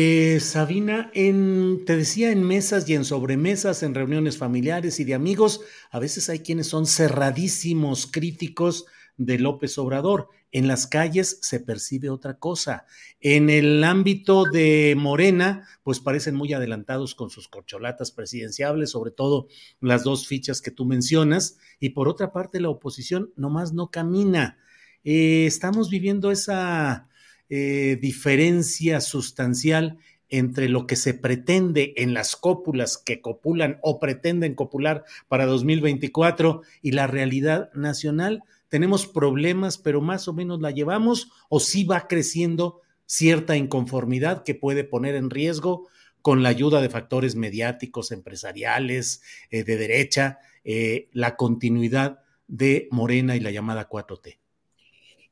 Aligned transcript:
Eh, 0.00 0.38
Sabina, 0.38 1.10
en, 1.12 1.84
te 1.84 1.96
decía 1.96 2.30
en 2.30 2.44
mesas 2.44 2.88
y 2.88 2.94
en 2.94 3.04
sobremesas, 3.04 3.82
en 3.82 3.96
reuniones 3.96 4.38
familiares 4.38 5.00
y 5.00 5.04
de 5.04 5.14
amigos, 5.14 5.62
a 5.90 5.98
veces 5.98 6.28
hay 6.28 6.38
quienes 6.38 6.68
son 6.68 6.86
cerradísimos 6.86 8.06
críticos 8.06 8.84
de 9.16 9.40
López 9.40 9.76
Obrador. 9.76 10.28
En 10.52 10.68
las 10.68 10.86
calles 10.86 11.40
se 11.42 11.58
percibe 11.58 12.10
otra 12.10 12.38
cosa. 12.38 12.86
En 13.18 13.50
el 13.50 13.82
ámbito 13.82 14.44
de 14.44 14.94
Morena, 14.96 15.66
pues 15.82 15.98
parecen 15.98 16.36
muy 16.36 16.52
adelantados 16.52 17.16
con 17.16 17.28
sus 17.28 17.48
corcholatas 17.48 18.12
presidenciables, 18.12 18.90
sobre 18.90 19.10
todo 19.10 19.48
las 19.80 20.04
dos 20.04 20.28
fichas 20.28 20.62
que 20.62 20.70
tú 20.70 20.84
mencionas. 20.84 21.58
Y 21.80 21.88
por 21.88 22.08
otra 22.08 22.32
parte, 22.32 22.60
la 22.60 22.68
oposición 22.68 23.32
nomás 23.34 23.72
no 23.72 23.90
camina. 23.90 24.58
Eh, 25.02 25.46
estamos 25.46 25.90
viviendo 25.90 26.30
esa 26.30 27.07
eh, 27.50 27.98
diferencia 28.00 29.00
sustancial 29.00 29.98
entre 30.28 30.68
lo 30.68 30.86
que 30.86 30.96
se 30.96 31.14
pretende 31.14 31.94
en 31.96 32.12
las 32.14 32.36
cópulas 32.36 32.98
que 32.98 33.20
copulan 33.20 33.78
o 33.82 33.98
pretenden 33.98 34.54
copular 34.54 35.04
para 35.28 35.46
2024 35.46 36.62
y 36.82 36.92
la 36.92 37.06
realidad 37.06 37.70
nacional. 37.72 38.42
Tenemos 38.68 39.06
problemas, 39.06 39.78
pero 39.78 40.00
más 40.00 40.28
o 40.28 40.34
menos 40.34 40.60
la 40.60 40.70
llevamos 40.70 41.30
o 41.48 41.60
sí 41.60 41.84
va 41.84 42.06
creciendo 42.06 42.82
cierta 43.06 43.56
inconformidad 43.56 44.44
que 44.44 44.54
puede 44.54 44.84
poner 44.84 45.14
en 45.14 45.30
riesgo 45.30 45.88
con 46.20 46.42
la 46.42 46.50
ayuda 46.50 46.82
de 46.82 46.90
factores 46.90 47.36
mediáticos, 47.36 48.12
empresariales, 48.12 49.22
eh, 49.50 49.64
de 49.64 49.76
derecha, 49.78 50.40
eh, 50.64 51.08
la 51.12 51.36
continuidad 51.36 52.20
de 52.46 52.88
Morena 52.90 53.36
y 53.36 53.40
la 53.40 53.50
llamada 53.50 53.88
4T. 53.88 54.38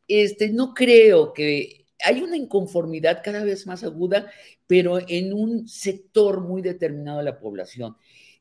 Este, 0.09 0.51
no 0.51 0.73
creo 0.73 1.33
que 1.33 1.86
hay 2.05 2.23
una 2.23 2.37
inconformidad 2.37 3.23
cada 3.25 3.45
vez 3.45 3.67
más 3.67 3.85
aguda, 3.85 4.31
pero 4.67 4.99
en 5.09 5.33
un 5.33 5.69
sector 5.69 6.41
muy 6.41 6.63
determinado 6.63 7.19
de 7.19 7.25
la 7.25 7.39
población, 7.39 7.97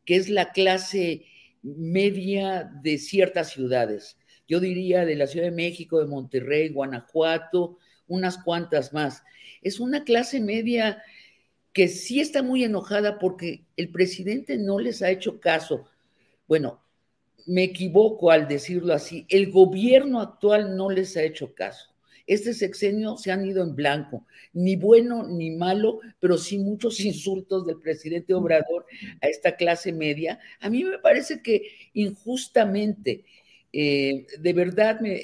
que 0.05 0.15
es 0.15 0.29
la 0.29 0.51
clase 0.51 1.25
media 1.61 2.69
de 2.83 2.97
ciertas 2.97 3.51
ciudades. 3.51 4.17
Yo 4.47 4.59
diría 4.59 5.05
de 5.05 5.15
la 5.15 5.27
Ciudad 5.27 5.47
de 5.47 5.51
México, 5.51 5.99
de 5.99 6.05
Monterrey, 6.05 6.69
Guanajuato, 6.69 7.79
unas 8.07 8.37
cuantas 8.37 8.93
más. 8.93 9.23
Es 9.61 9.79
una 9.79 10.03
clase 10.03 10.39
media 10.39 11.01
que 11.73 11.87
sí 11.87 12.19
está 12.19 12.43
muy 12.43 12.63
enojada 12.63 13.19
porque 13.19 13.65
el 13.75 13.89
presidente 13.89 14.57
no 14.57 14.79
les 14.79 15.01
ha 15.01 15.09
hecho 15.09 15.39
caso. 15.39 15.85
Bueno, 16.47 16.81
me 17.47 17.63
equivoco 17.63 18.31
al 18.31 18.47
decirlo 18.47 18.93
así, 18.93 19.25
el 19.29 19.51
gobierno 19.51 20.21
actual 20.21 20.77
no 20.77 20.89
les 20.89 21.17
ha 21.17 21.23
hecho 21.23 21.53
caso. 21.53 21.94
Este 22.27 22.53
sexenio 22.53 23.17
se 23.17 23.31
han 23.31 23.45
ido 23.45 23.63
en 23.63 23.75
blanco, 23.75 24.25
ni 24.53 24.75
bueno 24.75 25.27
ni 25.27 25.51
malo, 25.51 25.99
pero 26.19 26.37
sí 26.37 26.57
muchos 26.57 26.99
insultos 27.01 27.65
del 27.65 27.79
presidente 27.79 28.33
Obrador 28.33 28.85
a 29.21 29.27
esta 29.27 29.55
clase 29.55 29.91
media. 29.93 30.39
A 30.59 30.69
mí 30.69 30.83
me 30.83 30.99
parece 30.99 31.41
que 31.41 31.69
injustamente, 31.93 33.25
eh, 33.71 34.25
de 34.39 34.53
verdad, 34.53 34.99
me, 35.01 35.21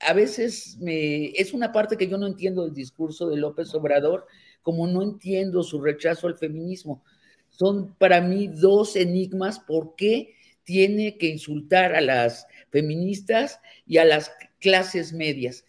a 0.00 0.12
veces 0.12 0.76
me, 0.78 1.30
es 1.30 1.52
una 1.52 1.72
parte 1.72 1.96
que 1.96 2.08
yo 2.08 2.18
no 2.18 2.26
entiendo 2.26 2.64
del 2.64 2.74
discurso 2.74 3.28
de 3.28 3.36
López 3.36 3.74
Obrador, 3.74 4.26
como 4.62 4.86
no 4.86 5.02
entiendo 5.02 5.62
su 5.62 5.80
rechazo 5.80 6.26
al 6.26 6.36
feminismo. 6.36 7.02
Son 7.48 7.94
para 7.94 8.20
mí 8.20 8.48
dos 8.48 8.96
enigmas. 8.96 9.58
¿Por 9.60 9.94
qué 9.96 10.34
tiene 10.64 11.16
que 11.16 11.28
insultar 11.28 11.94
a 11.94 12.00
las 12.00 12.46
feministas 12.70 13.60
y 13.86 13.98
a 13.98 14.04
las 14.04 14.30
clases 14.60 15.12
medias? 15.12 15.64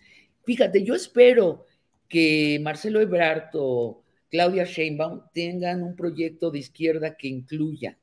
Fíjate, 0.48 0.82
yo 0.86 0.96
espero 0.96 1.66
que 2.08 2.58
Marcelo 2.64 3.02
Ebrard 3.02 3.50
o 3.56 4.02
Claudia 4.32 4.64
Sheinbaum 4.64 5.24
tengan 5.34 5.84
un 5.84 5.94
proyecto 5.94 6.52
de 6.52 6.60
izquierda 6.60 7.18
que 7.18 7.28
incluya 7.28 7.98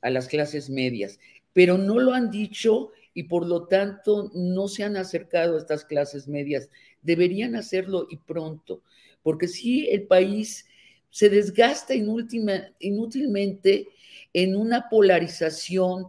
a 0.00 0.08
las 0.08 0.26
clases 0.26 0.70
medias, 0.70 1.20
pero 1.52 1.76
no 1.76 1.98
lo 1.98 2.14
han 2.14 2.30
dicho 2.30 2.92
y 3.12 3.24
por 3.24 3.46
lo 3.46 3.66
tanto 3.66 4.30
no 4.32 4.66
se 4.66 4.82
han 4.82 4.96
acercado 4.96 5.56
a 5.56 5.58
estas 5.58 5.84
clases 5.84 6.26
medias. 6.26 6.70
Deberían 7.02 7.54
hacerlo 7.54 8.06
y 8.08 8.16
pronto, 8.16 8.82
porque 9.22 9.46
si 9.46 9.86
el 9.90 10.04
país 10.04 10.64
se 11.10 11.28
desgasta 11.28 11.92
inútilmente 11.94 13.88
en 14.32 14.56
una 14.56 14.88
polarización 14.88 16.06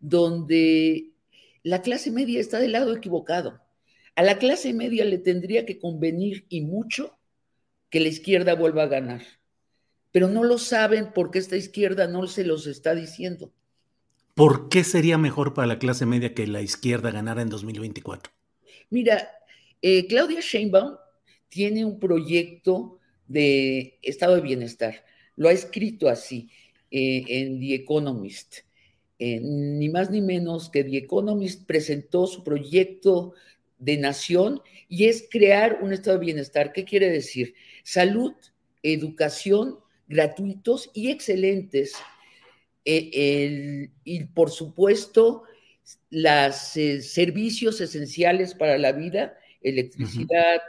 donde 0.00 1.10
la 1.62 1.82
clase 1.82 2.10
media 2.10 2.40
está 2.40 2.58
del 2.58 2.72
lado 2.72 2.96
equivocado. 2.96 3.65
A 4.16 4.22
la 4.22 4.38
clase 4.38 4.72
media 4.72 5.04
le 5.04 5.18
tendría 5.18 5.66
que 5.66 5.78
convenir 5.78 6.46
y 6.48 6.62
mucho 6.62 7.18
que 7.90 8.00
la 8.00 8.08
izquierda 8.08 8.54
vuelva 8.54 8.84
a 8.84 8.88
ganar. 8.88 9.22
Pero 10.10 10.28
no 10.28 10.42
lo 10.42 10.58
saben 10.58 11.12
porque 11.14 11.38
esta 11.38 11.56
izquierda 11.56 12.08
no 12.08 12.26
se 12.26 12.44
los 12.44 12.66
está 12.66 12.94
diciendo. 12.94 13.52
¿Por 14.34 14.68
qué 14.68 14.84
sería 14.84 15.18
mejor 15.18 15.54
para 15.54 15.66
la 15.66 15.78
clase 15.78 16.06
media 16.06 16.34
que 16.34 16.46
la 16.46 16.62
izquierda 16.62 17.10
ganara 17.10 17.42
en 17.42 17.50
2024? 17.50 18.32
Mira, 18.90 19.30
eh, 19.82 20.06
Claudia 20.06 20.40
Sheinbaum 20.40 20.96
tiene 21.48 21.84
un 21.84 21.98
proyecto 21.98 22.98
de 23.28 23.98
estado 24.02 24.36
de 24.36 24.40
bienestar. 24.40 25.04
Lo 25.36 25.48
ha 25.48 25.52
escrito 25.52 26.08
así 26.08 26.50
eh, 26.90 27.24
en 27.28 27.60
The 27.60 27.74
Economist. 27.74 28.58
Eh, 29.18 29.40
ni 29.40 29.88
más 29.88 30.10
ni 30.10 30.20
menos 30.20 30.70
que 30.70 30.84
The 30.84 30.98
Economist 30.98 31.66
presentó 31.66 32.26
su 32.26 32.44
proyecto 32.44 33.34
de 33.78 33.96
nación 33.96 34.62
y 34.88 35.06
es 35.06 35.26
crear 35.30 35.78
un 35.82 35.92
estado 35.92 36.18
de 36.18 36.24
bienestar. 36.24 36.72
¿Qué 36.72 36.84
quiere 36.84 37.10
decir? 37.10 37.54
Salud, 37.82 38.34
educación 38.82 39.78
gratuitos 40.08 40.90
y 40.94 41.10
excelentes. 41.10 41.94
Eh, 42.84 43.90
y 44.04 44.24
por 44.24 44.50
supuesto, 44.50 45.42
los 46.10 46.76
eh, 46.76 47.02
servicios 47.02 47.80
esenciales 47.80 48.54
para 48.54 48.78
la 48.78 48.92
vida, 48.92 49.36
electricidad, 49.60 50.60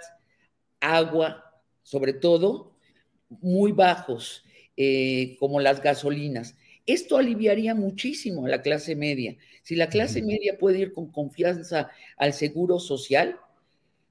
agua, 0.80 1.62
sobre 1.84 2.14
todo, 2.14 2.76
muy 3.30 3.72
bajos, 3.72 4.44
eh, 4.76 5.36
como 5.40 5.60
las 5.60 5.82
gasolinas. 5.82 6.56
Esto 6.88 7.18
aliviaría 7.18 7.76
muchísimo 7.76 8.46
a 8.46 8.50
la 8.50 8.62
clase 8.62 8.96
media. 8.96 9.36
Si 9.62 9.76
la 9.76 9.90
clase 9.90 10.22
media 10.22 10.58
puede 10.58 10.80
ir 10.80 10.94
con 10.94 11.12
confianza 11.12 11.92
al 12.18 12.34
seguro 12.34 12.80
social, 12.80 13.38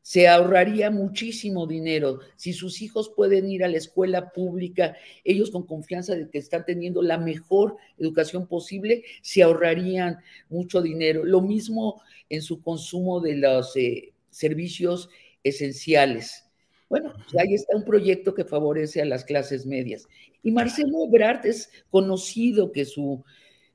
se 0.03 0.29
ahorraría 0.29 0.91
muchísimo 0.91 1.67
dinero. 1.67 2.21
Si 2.37 2.53
sus 2.53 2.81
hijos 2.81 3.11
pueden 3.17 3.51
ir 3.51 3.65
a 3.65 3.69
la 3.69 3.79
escuela 3.79 4.31
pública, 4.31 4.95
ellos 5.25 5.51
con 5.51 5.67
confianza 5.67 6.15
de 6.15 6.31
que 6.31 6.39
están 6.39 6.65
teniendo 6.65 7.03
la 7.03 7.19
mejor 7.19 7.77
educación 7.99 8.47
posible, 8.47 9.03
se 9.23 9.43
ahorrarían 9.43 10.19
mucho 10.49 10.81
dinero. 10.81 11.25
Lo 11.25 11.41
mismo 11.41 12.03
en 12.29 12.43
su 12.43 12.61
consumo 12.63 13.21
de 13.21 13.37
los 13.37 13.75
eh, 13.75 14.13
servicios 14.31 15.09
esenciales. 15.43 16.46
Bueno, 16.89 17.13
pues 17.15 17.37
ahí 17.43 17.55
está 17.55 17.77
un 17.77 17.85
proyecto 17.85 18.35
que 18.35 18.45
favorece 18.45 19.03
a 19.03 19.07
las 19.07 19.25
clases 19.25 19.67
medias. 19.67 20.09
Y 20.43 20.53
Marcelo 20.53 21.05
Ebrard 21.05 21.45
es 21.47 21.71
conocido 21.91 22.71
que 22.71 22.85
su, 22.85 23.25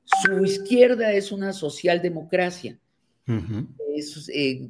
su 0.04 0.44
izquierda 0.44 1.12
es 1.12 1.30
una 1.30 1.52
socialdemocracia. 1.52 2.78
es, 3.94 4.30
eh, 4.34 4.68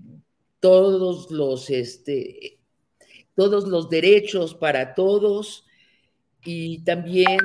todos 0.59 1.31
los 1.31 1.71
este, 1.71 2.59
todos 3.35 3.67
los 3.67 3.89
derechos 3.89 4.55
para 4.55 4.95
todos 4.95 5.67
y 6.45 6.81
también 6.81 7.39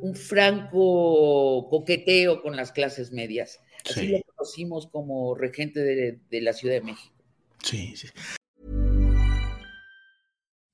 un 0.00 0.14
franco 0.14 1.68
coqueteo 1.68 2.42
con 2.42 2.56
las 2.56 2.72
clases 2.72 3.12
medias. 3.12 3.60
Así 3.88 4.08
lo 4.08 4.18
conocimos 4.34 4.86
como 4.86 5.34
regente 5.34 5.80
de, 5.80 6.18
de 6.30 6.40
la 6.40 6.52
Ciudad 6.52 6.74
de 6.74 6.80
México. 6.82 7.14
Sí, 7.62 7.94
sí. 7.96 8.08